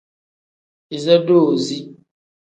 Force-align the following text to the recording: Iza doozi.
Iza 0.95 1.17
doozi. 1.27 1.79